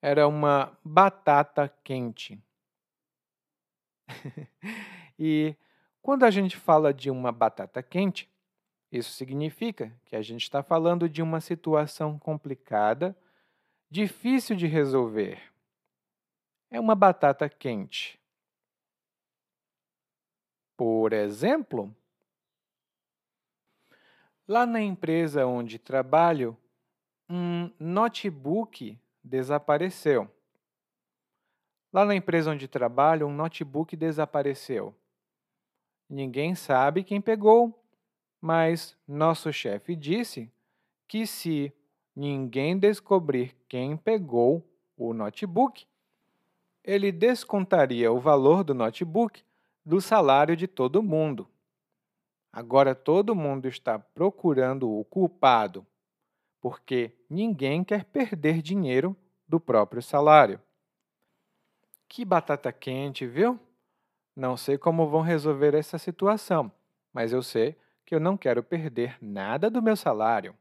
[0.00, 2.42] Era uma batata quente.
[5.18, 5.54] e
[6.00, 8.30] quando a gente fala de uma batata quente,
[8.90, 13.14] isso significa que a gente está falando de uma situação complicada,
[13.90, 15.52] difícil de resolver.
[16.70, 18.18] É uma batata quente.
[20.76, 21.94] Por exemplo,
[24.48, 26.56] Lá na empresa onde trabalho,
[27.28, 30.30] um notebook desapareceu.
[31.92, 34.94] Lá na empresa onde trabalho, um notebook desapareceu.
[36.08, 37.82] Ninguém sabe quem pegou,
[38.40, 40.48] mas nosso chefe disse
[41.08, 41.72] que se
[42.14, 44.64] ninguém descobrir quem pegou
[44.96, 45.86] o notebook,
[46.84, 49.42] ele descontaria o valor do notebook
[49.84, 51.48] do salário de todo mundo.
[52.56, 55.86] Agora todo mundo está procurando o culpado,
[56.58, 59.14] porque ninguém quer perder dinheiro
[59.46, 60.58] do próprio salário.
[62.08, 63.60] Que batata quente, viu?
[64.34, 66.72] Não sei como vão resolver essa situação,
[67.12, 70.56] mas eu sei que eu não quero perder nada do meu salário.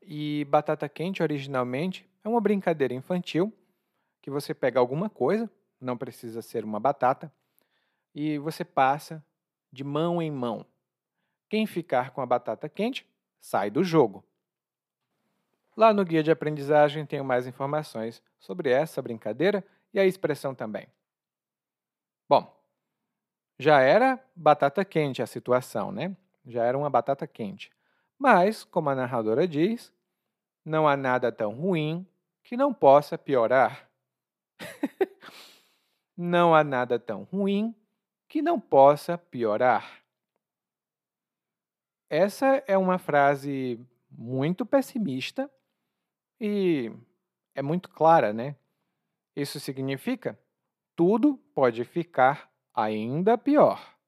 [0.00, 3.52] E batata quente, originalmente, é uma brincadeira infantil
[4.22, 7.32] que você pega alguma coisa, não precisa ser uma batata,
[8.14, 9.20] e você passa
[9.76, 10.64] de mão em mão.
[11.50, 13.06] Quem ficar com a batata quente
[13.38, 14.24] sai do jogo.
[15.76, 19.62] Lá no guia de aprendizagem tenho mais informações sobre essa brincadeira
[19.92, 20.88] e a expressão também.
[22.26, 22.50] Bom,
[23.58, 26.16] já era batata quente a situação, né?
[26.46, 27.70] Já era uma batata quente.
[28.18, 29.92] Mas, como a narradora diz,
[30.64, 32.06] não há nada tão ruim
[32.42, 33.90] que não possa piorar.
[36.16, 37.74] não há nada tão ruim
[38.36, 40.04] que não possa piorar.
[42.06, 45.50] Essa é uma frase muito pessimista
[46.38, 46.92] e
[47.54, 48.54] é muito clara, né?
[49.34, 50.38] Isso significa
[50.94, 53.98] tudo pode ficar ainda pior.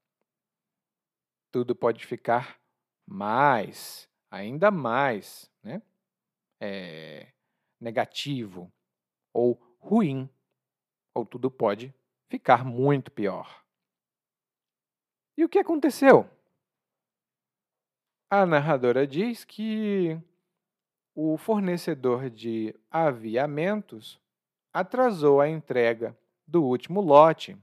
[1.51, 2.61] Tudo pode ficar
[3.07, 5.81] mais, ainda mais, né?
[6.61, 7.33] É,
[7.81, 8.71] negativo
[9.33, 10.29] ou ruim,
[11.15, 11.95] ou tudo pode
[12.29, 13.67] ficar muito pior.
[15.39, 16.29] E o que aconteceu?
[18.29, 20.21] A narradora diz que
[21.15, 24.21] o fornecedor de aviamentos
[24.73, 27.57] atrasou a entrega do último lote.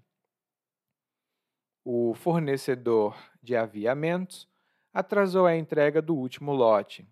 [1.83, 4.47] O fornecedor de aviamentos
[4.93, 7.05] atrasou a entrega do último lote.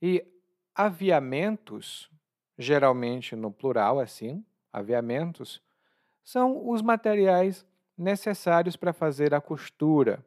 [0.00, 0.24] E
[0.72, 2.08] aviamentos,
[2.56, 5.60] geralmente no plural, assim, aviamentos,
[6.22, 10.24] são os materiais necessários para fazer a costura.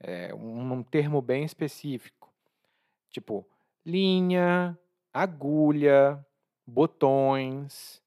[0.00, 2.32] É um, termo bem específico,
[3.10, 3.46] tipo
[3.84, 4.78] linha,
[5.12, 6.24] agulha,
[6.66, 8.02] botões.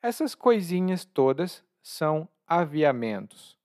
[0.00, 3.58] Essas coisinhas todas são aviamentos.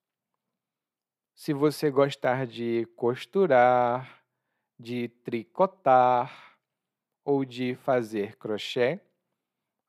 [1.34, 4.24] Se você gostar de costurar,
[4.80, 6.58] de tricotar
[7.24, 9.00] ou de fazer crochê,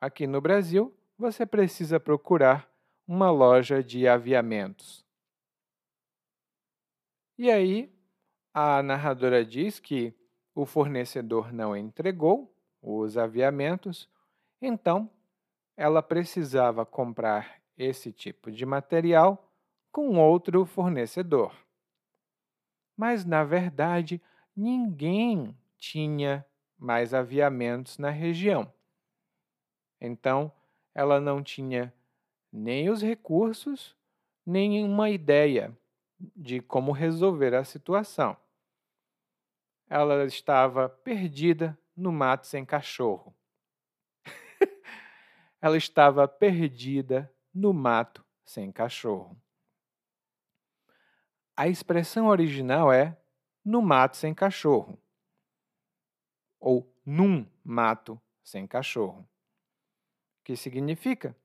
[0.01, 2.71] aqui no Brasil você precisa procurar
[3.09, 5.05] uma loja de aviamentos.
[7.39, 7.91] E aí,
[8.53, 10.15] a narradora diz que
[10.55, 14.09] o fornecedor não entregou os aviamentos,
[14.61, 15.11] então
[15.77, 19.51] ela precisava comprar esse tipo de material
[19.91, 21.55] com outro fornecedor.
[22.97, 24.21] mas na verdade
[24.57, 26.45] ninguém tinha
[26.77, 28.73] mais aviamentos na região.
[30.01, 30.53] Então,
[30.95, 31.93] ela não tinha
[32.53, 33.97] nem os recursos,
[34.45, 35.77] nem uma ideia
[36.35, 38.37] de como resolver a situação.
[39.89, 43.35] Ela estava perdida no mato sem cachorro.
[45.61, 49.41] ela estava perdida no mato sem cachorro.
[51.57, 53.17] A expressão original é
[53.65, 54.99] no mato sem cachorro
[56.61, 59.29] ou num mato sem cachorro,
[60.45, 61.37] que significa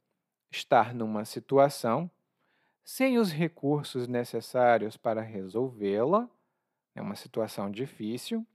[0.53, 2.09] estar numa situação
[2.83, 6.29] sem os recursos necessários para resolvê-la,
[6.93, 8.45] é uma situação difícil,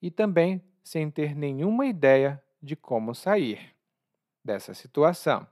[0.00, 3.74] e também sem ter nenhuma ideia de como sair
[4.44, 5.46] dessa situação.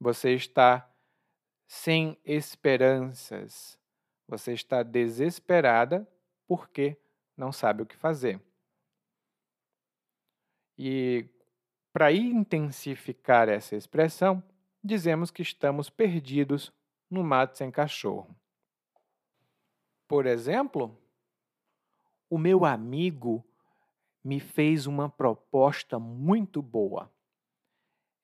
[0.00, 0.90] Você está
[1.66, 3.78] sem esperanças,
[4.26, 6.08] você está desesperada
[6.46, 6.96] porque
[7.36, 8.40] não sabe o que fazer.
[10.76, 11.28] E
[11.92, 14.42] para intensificar essa expressão,
[14.84, 16.70] dizemos que estamos perdidos
[17.10, 18.36] no mato sem cachorro.
[20.06, 20.94] Por exemplo,
[22.28, 23.42] o meu amigo
[24.22, 27.10] me fez uma proposta muito boa.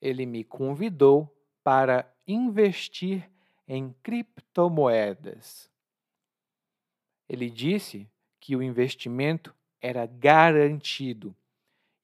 [0.01, 3.31] Ele me convidou para investir
[3.67, 5.71] em criptomoedas.
[7.29, 11.35] Ele disse que o investimento era garantido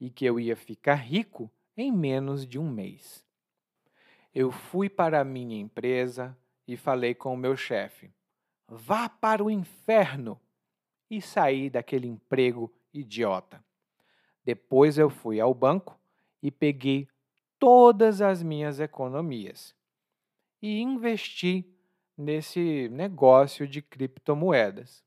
[0.00, 3.25] e que eu ia ficar rico em menos de um mês.
[4.38, 6.36] Eu fui para a minha empresa
[6.68, 8.12] e falei com o meu chefe:
[8.68, 10.38] vá para o inferno!
[11.10, 13.64] E saí daquele emprego idiota.
[14.44, 15.98] Depois eu fui ao banco
[16.42, 17.08] e peguei
[17.58, 19.74] todas as minhas economias
[20.60, 21.64] e investi
[22.14, 25.02] nesse negócio de criptomoedas.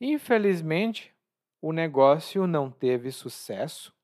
[0.00, 1.14] Infelizmente,
[1.62, 3.94] o negócio não teve sucesso,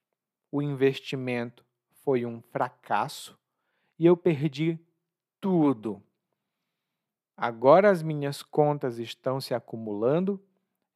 [0.53, 1.67] o investimento
[2.05, 3.37] foi um fracasso
[3.99, 4.79] e eu perdi
[5.41, 6.03] tudo.
[7.37, 10.43] Agora as minhas contas estão se acumulando,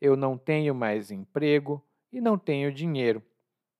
[0.00, 3.22] eu não tenho mais emprego e não tenho dinheiro.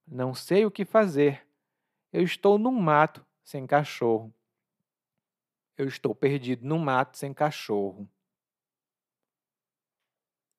[0.07, 1.47] Não sei o que fazer.
[2.13, 4.35] Eu estou num mato sem cachorro.
[5.77, 8.09] Eu estou perdido num mato sem cachorro.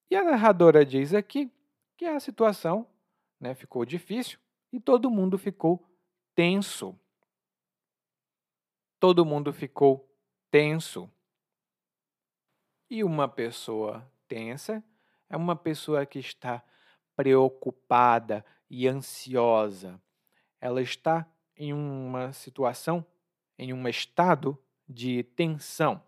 [0.09, 1.51] E a narradora diz aqui
[1.97, 2.87] que a situação
[3.39, 4.39] né, ficou difícil
[4.71, 5.85] e todo mundo ficou
[6.33, 6.97] tenso.
[8.99, 10.09] Todo mundo ficou
[10.51, 11.09] tenso.
[12.89, 14.83] E uma pessoa tensa
[15.29, 16.63] é uma pessoa que está
[17.15, 20.01] preocupada e ansiosa.
[20.59, 23.05] Ela está em uma situação,
[23.57, 24.57] em um estado
[24.87, 26.01] de tensão.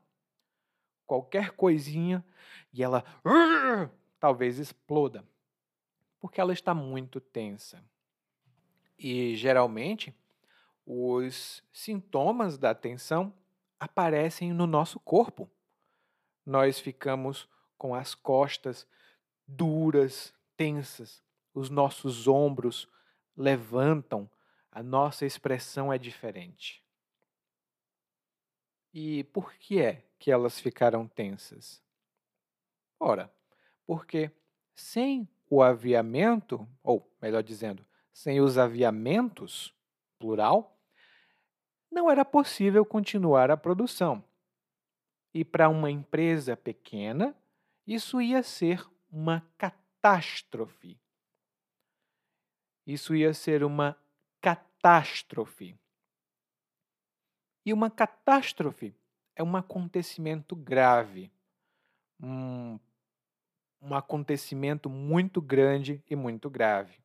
[1.05, 2.25] Qualquer coisinha
[2.73, 3.03] e ela
[4.19, 5.25] talvez exploda
[6.21, 7.83] porque ela está muito tensa.
[8.97, 10.15] E geralmente
[10.85, 13.33] os sintomas da tensão
[13.79, 15.49] aparecem no nosso corpo.
[16.45, 18.87] Nós ficamos com as costas
[19.47, 22.87] duras, tensas, os nossos ombros
[23.35, 24.29] levantam,
[24.71, 26.83] a nossa expressão é diferente.
[28.93, 31.81] E por que é que elas ficaram tensas?
[32.99, 33.33] Ora,
[33.85, 34.31] porque
[34.73, 39.73] sem o aviamento, ou melhor dizendo, sem os aviamentos,
[40.21, 40.79] plural,
[41.91, 44.23] não era possível continuar a produção.
[45.33, 47.35] E para uma empresa pequena,
[47.87, 50.99] isso ia ser uma catástrofe.
[52.85, 53.97] Isso ia ser uma
[54.39, 55.75] catástrofe.
[57.65, 58.95] E uma catástrofe
[59.35, 61.31] é um acontecimento grave,
[62.19, 62.79] um
[63.81, 67.00] um acontecimento muito grande e muito grave.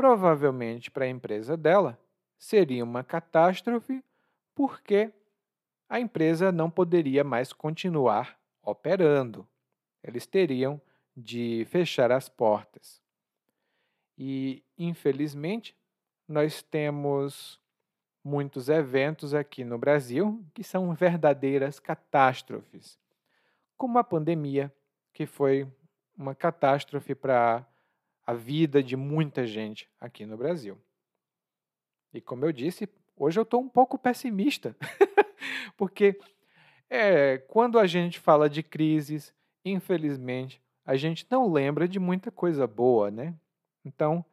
[0.00, 2.00] Provavelmente para a empresa dela
[2.38, 4.02] seria uma catástrofe,
[4.54, 5.12] porque
[5.90, 9.46] a empresa não poderia mais continuar operando.
[10.02, 10.80] Eles teriam
[11.14, 13.02] de fechar as portas.
[14.16, 15.76] E, infelizmente,
[16.26, 17.60] nós temos
[18.24, 22.98] muitos eventos aqui no Brasil que são verdadeiras catástrofes,
[23.76, 24.72] como a pandemia,
[25.12, 25.70] que foi
[26.16, 27.66] uma catástrofe para
[28.30, 30.78] a vida de muita gente aqui no Brasil.
[32.14, 34.76] E como eu disse, hoje eu estou um pouco pessimista,
[35.76, 36.16] porque
[36.88, 42.68] é, quando a gente fala de crises, infelizmente, a gente não lembra de muita coisa
[42.68, 43.34] boa, né?
[43.84, 44.24] Então,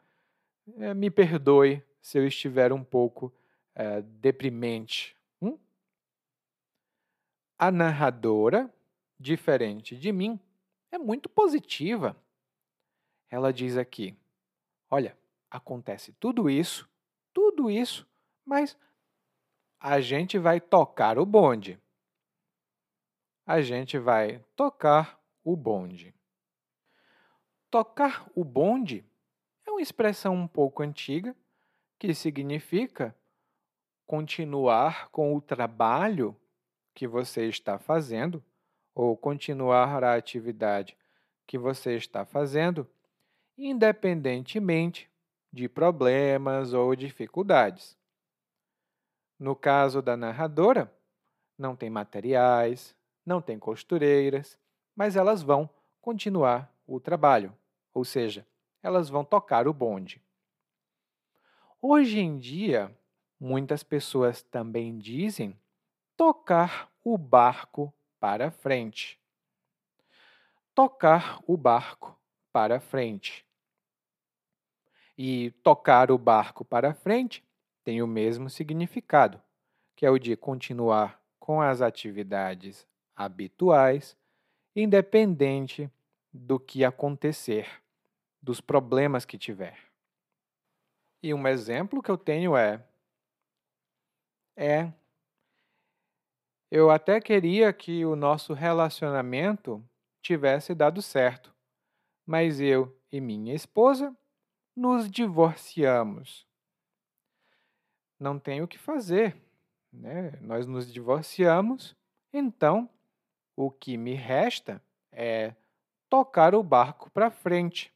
[0.77, 3.33] é, me perdoe se eu estiver um pouco
[3.73, 5.17] é, deprimente.
[5.41, 5.57] Hum?
[7.57, 8.71] A narradora,
[9.19, 10.39] diferente de mim,
[10.91, 12.15] é muito positiva.
[13.29, 14.15] Ela diz aqui:
[14.89, 15.17] olha,
[15.49, 16.89] acontece tudo isso,
[17.33, 18.07] tudo isso,
[18.45, 18.77] mas
[19.79, 21.79] a gente vai tocar o bonde.
[23.45, 26.13] A gente vai tocar o bonde.
[27.69, 29.05] Tocar o bonde
[29.65, 31.35] é uma expressão um pouco antiga
[31.99, 33.15] que significa
[34.05, 36.35] continuar com o trabalho
[36.93, 38.43] que você está fazendo
[38.95, 40.97] ou continuar a atividade
[41.45, 42.89] que você está fazendo,
[43.57, 45.09] independentemente
[45.51, 47.97] de problemas ou dificuldades.
[49.39, 50.93] No caso da narradora,
[51.57, 52.95] não tem materiais,
[53.25, 54.59] não tem costureiras,
[54.95, 55.69] mas elas vão
[56.01, 57.55] continuar o trabalho,
[57.93, 58.45] ou seja,
[58.81, 60.21] elas vão tocar o bonde.
[61.81, 62.95] Hoje em dia,
[63.39, 65.57] muitas pessoas também dizem
[66.15, 69.19] tocar o barco para frente.
[70.73, 72.19] Tocar o barco
[72.51, 73.46] para frente.
[75.17, 77.43] E tocar o barco para frente
[77.83, 79.41] tem o mesmo significado,
[79.95, 84.15] que é o de continuar com as atividades habituais,
[84.75, 85.89] independente
[86.31, 87.81] do que acontecer,
[88.41, 89.77] dos problemas que tiver.
[91.23, 92.83] E um exemplo que eu tenho é
[94.55, 94.91] é
[96.69, 99.81] eu até queria que o nosso relacionamento
[100.21, 101.53] tivesse dado certo,
[102.25, 104.15] mas eu e minha esposa
[104.77, 106.45] nos divorciamos
[108.19, 109.35] não tem o que fazer.
[109.91, 110.33] Né?
[110.39, 111.95] Nós nos divorciamos,
[112.31, 112.87] então
[113.55, 115.55] o que me resta é
[116.07, 117.91] tocar o barco para frente.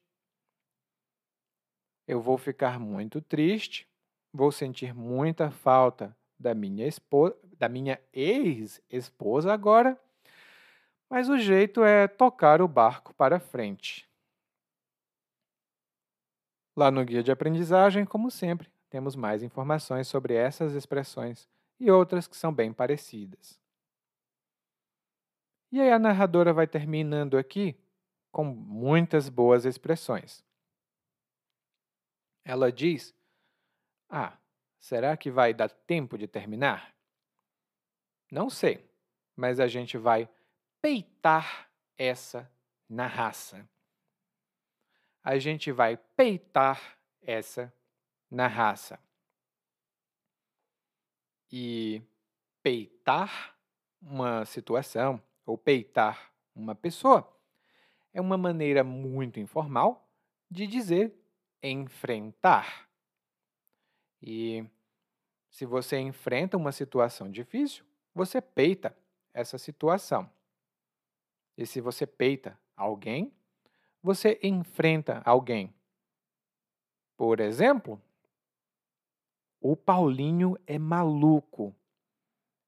[2.07, 3.87] Eu vou ficar muito triste,
[4.33, 9.99] vou sentir muita falta da minha esposa, da minha ex-esposa agora,
[11.07, 14.10] mas o jeito é tocar o barco para frente.
[16.75, 21.47] Lá no guia de aprendizagem, como sempre, temos mais informações sobre essas expressões
[21.79, 23.59] e outras que são bem parecidas.
[25.71, 27.75] E aí a narradora vai terminando aqui
[28.31, 30.43] com muitas boas expressões.
[32.43, 33.15] Ela diz:
[34.09, 34.37] Ah,
[34.79, 36.93] será que vai dar tempo de terminar?
[38.31, 38.89] Não sei,
[39.35, 40.29] mas a gente vai
[40.81, 42.49] peitar essa
[42.89, 43.67] na raça.
[45.23, 47.73] A gente vai peitar essa
[48.29, 48.99] na raça.
[51.51, 52.01] E
[52.63, 53.55] peitar
[54.01, 57.27] uma situação ou peitar uma pessoa
[58.13, 60.09] é uma maneira muito informal
[60.49, 61.13] de dizer
[61.61, 62.89] enfrentar.
[64.21, 64.65] E
[65.49, 68.95] se você enfrenta uma situação difícil, você peita
[69.33, 70.29] essa situação.
[71.57, 73.33] E se você peita alguém,
[74.01, 75.73] você enfrenta alguém.
[77.15, 78.01] Por exemplo,
[79.59, 81.75] o Paulinho é maluco.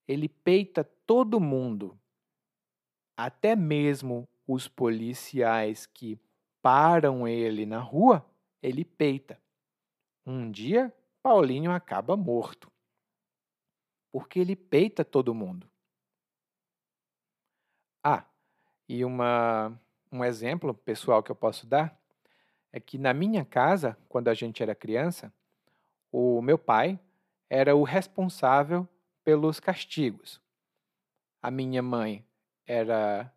[0.08, 2.00] Ele peita todo mundo.
[3.18, 6.20] Até mesmo os policiais que
[6.62, 8.26] param ele na rua,
[8.62, 9.42] ele peita.
[10.26, 12.72] Um dia, Paulinho acaba morto.
[14.12, 15.68] Porque ele peita todo mundo.
[18.04, 18.26] Ah,
[18.88, 19.80] e uma,
[20.14, 22.00] um exemplo pessoal que eu posso dar
[22.72, 25.34] é que na minha casa, quando a gente era criança,
[26.12, 27.00] o meu pai
[27.50, 28.88] era o responsável
[29.24, 30.40] pelos castigos.
[31.42, 32.24] A minha mãe
[32.66, 33.34] era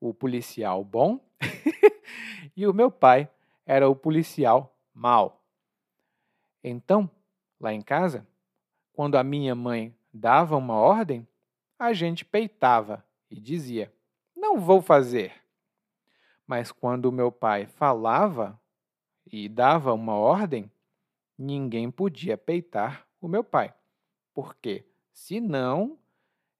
[0.00, 1.20] o policial bom
[2.56, 3.30] e o meu pai
[3.64, 5.40] era o policial mau.
[6.62, 7.08] Então,
[7.60, 8.26] lá em casa,
[8.92, 11.26] quando a minha mãe dava uma ordem,
[11.78, 13.92] a gente peitava e dizia:
[14.34, 15.45] Não vou fazer.
[16.46, 18.60] Mas quando meu pai falava
[19.26, 20.70] e dava uma ordem,
[21.36, 23.74] ninguém podia peitar o meu pai,
[24.32, 25.98] porque senão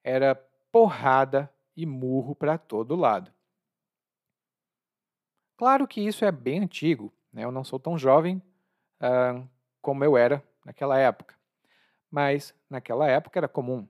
[0.03, 0.35] era
[0.73, 3.33] porrada e murro para todo lado.
[5.57, 7.45] Claro que isso é bem antigo, né?
[7.45, 8.43] eu não sou tão jovem
[9.01, 9.49] uh,
[9.81, 11.35] como eu era naquela época,
[12.11, 13.89] mas naquela época era comum.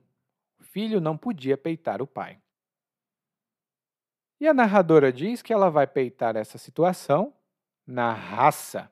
[0.59, 2.39] O filho não podia peitar o pai.
[4.39, 7.33] E a narradora diz que ela vai peitar essa situação
[7.85, 8.91] na raça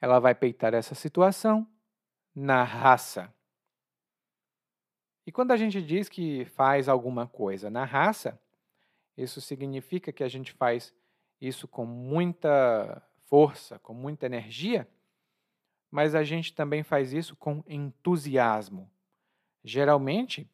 [0.00, 1.66] ela vai peitar essa situação
[2.34, 3.32] na raça.
[5.26, 8.40] E quando a gente diz que faz alguma coisa na raça,
[9.16, 10.94] isso significa que a gente faz
[11.40, 14.88] isso com muita força, com muita energia,
[15.90, 18.90] mas a gente também faz isso com entusiasmo.
[19.64, 20.48] Geralmente,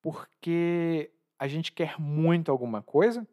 [0.00, 1.10] porque
[1.42, 3.26] a gente quer muito alguma coisa,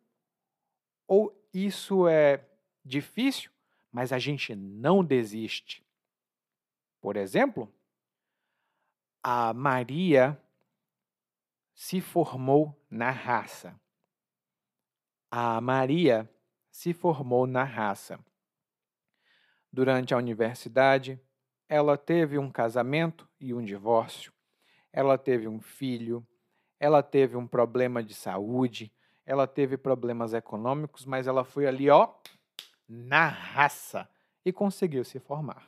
[1.07, 2.43] ou isso é
[2.83, 3.51] difícil,
[3.91, 5.85] mas a gente não desiste.
[6.99, 7.71] Por exemplo,
[9.21, 10.41] a Maria
[11.75, 13.79] se formou na raça.
[15.29, 16.27] A Maria
[16.71, 18.19] se formou na raça.
[19.71, 21.21] Durante a universidade,
[21.67, 24.33] ela teve um casamento e um divórcio.
[24.91, 26.27] Ela teve um filho,
[26.79, 28.91] ela teve um problema de saúde,
[29.25, 32.13] ela teve problemas econômicos, mas ela foi ali, ó,
[32.87, 34.09] na raça
[34.45, 35.67] e conseguiu se formar.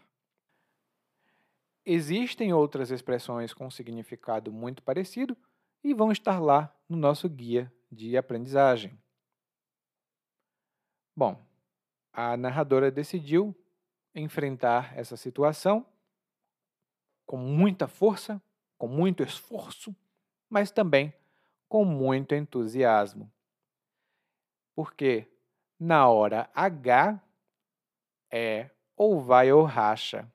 [1.85, 5.35] Existem outras expressões com significado muito parecido
[5.83, 8.97] e vão estar lá no nosso guia de aprendizagem.
[11.15, 11.39] Bom,
[12.13, 13.55] a narradora decidiu
[14.13, 15.85] enfrentar essa situação
[17.25, 18.41] com muita força,
[18.77, 19.95] com muito esforço,
[20.51, 21.13] mas também
[21.69, 23.31] com muito entusiasmo.
[24.75, 25.25] Porque
[25.79, 27.23] na hora H
[28.29, 30.29] é ou vai ou racha.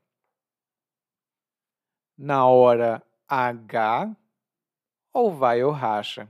[2.16, 4.16] Na hora H,
[5.12, 6.26] ou vai ou racha.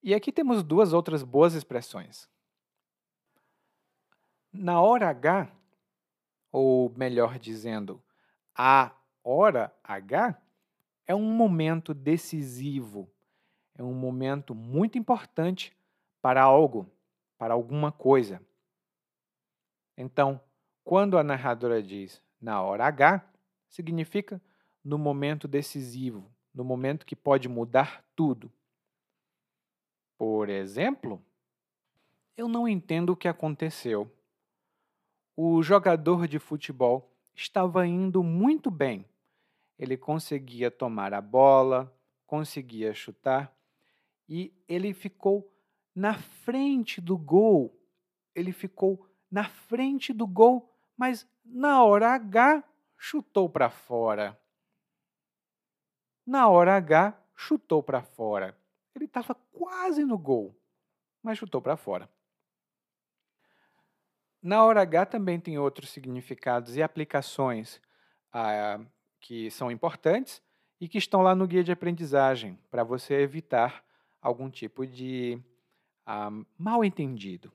[0.00, 2.28] E aqui temos duas outras boas expressões.
[4.52, 5.50] Na hora H,
[6.52, 8.00] ou melhor dizendo,
[8.54, 10.40] a hora H,
[11.06, 13.10] é um momento decisivo,
[13.74, 15.76] é um momento muito importante
[16.20, 16.90] para algo,
[17.36, 18.40] para alguma coisa.
[19.96, 20.40] Então,
[20.84, 23.24] quando a narradora diz na hora H,
[23.68, 24.40] significa
[24.84, 28.50] no momento decisivo, no momento que pode mudar tudo.
[30.18, 31.22] Por exemplo,
[32.36, 34.10] eu não entendo o que aconteceu.
[35.36, 39.04] O jogador de futebol estava indo muito bem.
[39.78, 41.92] Ele conseguia tomar a bola,
[42.26, 43.54] conseguia chutar
[44.28, 45.52] e ele ficou
[45.94, 47.78] na frente do gol.
[48.34, 52.64] Ele ficou na frente do gol, mas na hora H
[52.96, 54.38] chutou para fora.
[56.24, 58.56] Na hora H, chutou para fora.
[58.94, 60.54] Ele estava quase no gol,
[61.22, 62.08] mas chutou para fora.
[64.40, 67.80] Na hora H também tem outros significados e aplicações
[68.32, 68.80] ah,
[69.22, 70.42] que são importantes
[70.80, 73.82] e que estão lá no guia de aprendizagem para você evitar
[74.20, 75.40] algum tipo de
[76.04, 77.50] ah, mal entendido.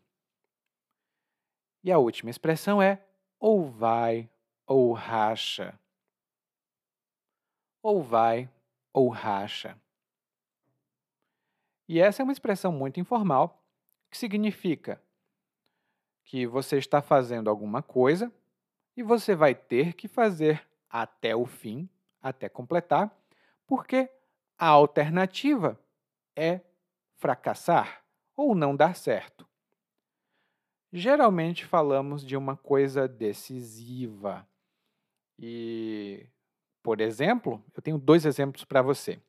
[1.83, 3.05] E a última expressão é
[3.37, 4.29] ou vai
[4.65, 5.77] ou racha.
[7.83, 8.49] Ou vai
[8.91, 9.77] ou racha.
[11.87, 13.61] E essa é uma expressão muito informal
[14.09, 15.01] que significa
[16.23, 18.31] que você está fazendo alguma coisa
[18.95, 21.89] e você vai ter que fazer até o fim,
[22.21, 23.15] até completar,
[23.65, 24.09] porque
[24.57, 25.79] a alternativa
[26.35, 26.61] é
[27.17, 28.03] fracassar
[28.35, 29.47] ou não dar certo.
[30.91, 34.47] Geralmente falamos de uma coisa decisiva.
[35.37, 36.25] E,
[36.81, 39.21] por exemplo, eu tenho dois exemplos para você.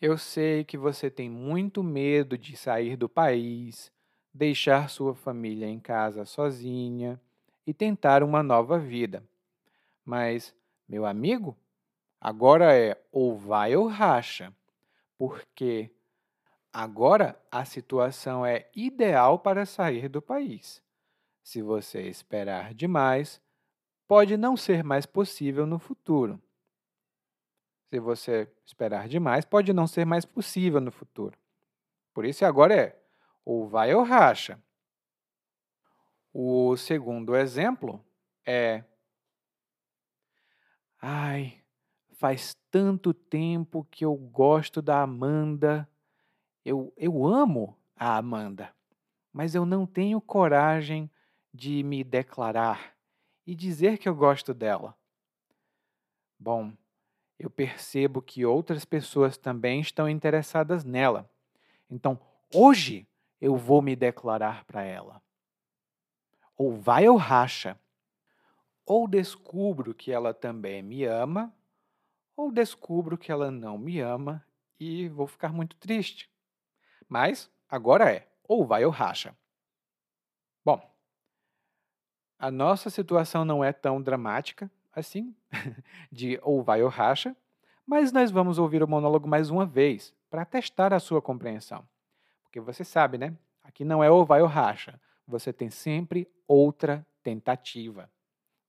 [0.00, 3.92] Eu sei que você tem muito medo de sair do país,
[4.32, 7.20] deixar sua família em casa sozinha
[7.66, 9.22] e tentar uma nova vida.
[10.04, 10.54] Mas,
[10.88, 11.56] meu amigo,
[12.20, 14.54] agora é ou vai ou racha,
[15.18, 15.90] porque
[16.72, 20.80] Agora, a situação é ideal para sair do país.
[21.42, 23.40] Se você esperar demais,
[24.06, 26.40] pode não ser mais possível no futuro.
[27.88, 31.36] Se você esperar demais, pode não ser mais possível no futuro.
[32.14, 32.96] Por isso, agora é
[33.44, 34.62] ou vai ou racha.
[36.32, 38.00] O segundo exemplo
[38.46, 38.84] é:
[41.00, 41.58] Ai,
[42.12, 45.88] faz tanto tempo que eu gosto da Amanda
[46.64, 48.74] eu, eu amo a Amanda,
[49.32, 51.10] mas eu não tenho coragem
[51.52, 52.94] de me declarar
[53.46, 54.94] e dizer que eu gosto dela.
[56.38, 56.72] Bom,
[57.38, 61.28] eu percebo que outras pessoas também estão interessadas nela.
[61.90, 62.20] Então,
[62.54, 63.06] hoje
[63.40, 65.20] eu vou me declarar para ela.
[66.56, 67.78] Ou vai ou racha.
[68.92, 71.54] Ou descubro que ela também me ama,
[72.36, 74.44] ou descubro que ela não me ama
[74.80, 76.28] e vou ficar muito triste.
[77.08, 79.32] Mas agora é ou vai ou racha.
[80.64, 80.82] Bom,
[82.36, 85.36] a nossa situação não é tão dramática assim,
[86.10, 87.36] de ou vai ou racha,
[87.86, 91.88] mas nós vamos ouvir o monólogo mais uma vez para testar a sua compreensão.
[92.42, 93.38] Porque você sabe, né?
[93.62, 98.10] Aqui não é ou vai ou racha, você tem sempre outra tentativa.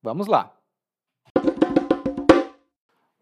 [0.04, 0.58] Vamos lá.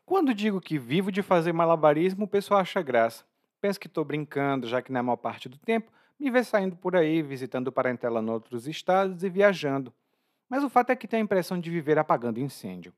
[0.05, 3.25] Quando digo que vivo de fazer malabarismo, o pessoal acha graça.
[3.59, 6.95] Penso que estou brincando, já que na maior parte do tempo me vê saindo por
[6.95, 9.93] aí, visitando parentela em outros estados e viajando.
[10.47, 12.93] Mas o fato é que tenho a impressão de viver apagando incêndio.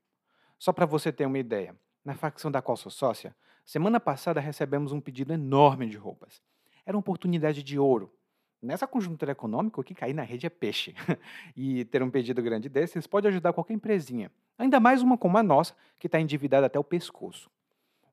[0.60, 1.76] Só para você ter uma ideia,
[2.06, 6.40] na facção da qual sou sócia, semana passada recebemos um pedido enorme de roupas.
[6.86, 8.14] Era uma oportunidade de ouro.
[8.62, 10.94] Nessa conjuntura econômica, o que cair na rede é peixe.
[11.58, 15.44] e ter um pedido grande desses pode ajudar qualquer empresinha, ainda mais uma como a
[15.44, 17.50] nossa, que está endividada até o pescoço.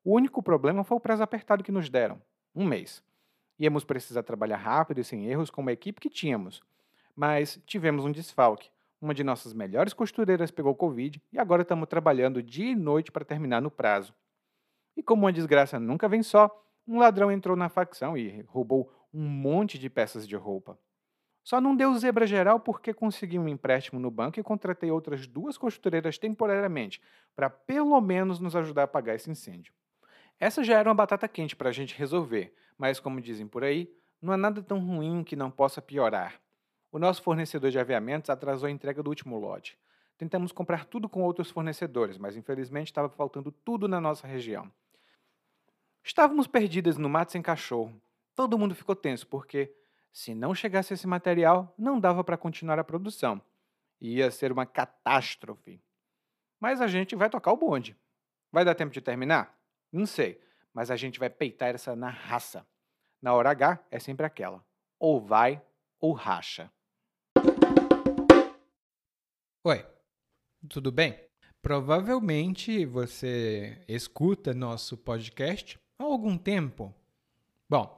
[0.03, 2.20] O único problema foi o prazo apertado que nos deram
[2.55, 3.03] um mês.
[3.59, 6.62] Íamos precisar trabalhar rápido e sem erros com a equipe que tínhamos.
[7.14, 8.70] Mas tivemos um desfalque.
[9.01, 13.24] Uma de nossas melhores costureiras pegou Covid e agora estamos trabalhando dia e noite para
[13.24, 14.14] terminar no prazo.
[14.96, 16.51] E como uma desgraça nunca vem só,
[16.86, 20.79] um ladrão entrou na facção e roubou um monte de peças de roupa.
[21.43, 25.57] Só não deu zebra geral porque consegui um empréstimo no banco e contratei outras duas
[25.57, 27.01] costureiras temporariamente,
[27.35, 29.73] para pelo menos nos ajudar a pagar esse incêndio.
[30.39, 33.91] Essa já era uma batata quente para a gente resolver, mas como dizem por aí,
[34.21, 36.41] não há nada tão ruim que não possa piorar.
[36.93, 39.79] O nosso fornecedor de aviamentos atrasou a entrega do último lote.
[40.17, 44.71] Tentamos comprar tudo com outros fornecedores, mas infelizmente estava faltando tudo na nossa região.
[46.03, 48.01] Estávamos perdidas no mato sem cachorro.
[48.39, 49.74] Todo mundo ficou tenso, porque
[50.12, 53.43] se não chegasse esse material, não dava para continuar a produção.
[54.01, 55.82] Ia ser uma catástrofe.
[56.61, 57.97] Mas a gente vai tocar o bonde.
[58.53, 59.59] Vai dar tempo de terminar?
[59.91, 60.41] Não sei,
[60.72, 62.64] mas a gente vai peitar essa na raça.
[63.20, 64.64] Na hora H é sempre aquela:
[65.01, 65.61] ou vai
[65.99, 66.70] ou racha.
[69.64, 69.84] Oi,
[70.68, 71.18] tudo bem?
[71.61, 76.95] Provavelmente você escuta nosso podcast há algum tempo.
[77.68, 77.97] Bom,